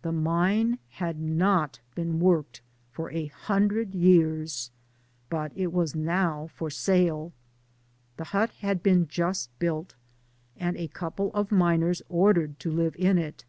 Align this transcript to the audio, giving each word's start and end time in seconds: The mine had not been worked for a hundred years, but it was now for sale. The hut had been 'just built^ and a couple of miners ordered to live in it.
The 0.00 0.10
mine 0.12 0.78
had 0.88 1.20
not 1.20 1.80
been 1.94 2.18
worked 2.18 2.62
for 2.92 3.10
a 3.10 3.26
hundred 3.26 3.94
years, 3.94 4.70
but 5.28 5.52
it 5.54 5.70
was 5.70 5.94
now 5.94 6.48
for 6.54 6.70
sale. 6.70 7.34
The 8.16 8.24
hut 8.32 8.52
had 8.60 8.82
been 8.82 9.06
'just 9.06 9.50
built^ 9.58 9.90
and 10.56 10.78
a 10.78 10.88
couple 10.88 11.30
of 11.34 11.52
miners 11.52 12.00
ordered 12.08 12.58
to 12.60 12.70
live 12.70 12.96
in 12.96 13.18
it. 13.18 13.44